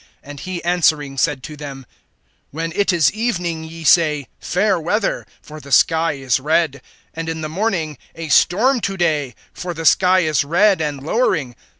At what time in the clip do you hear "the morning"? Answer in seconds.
7.41-7.99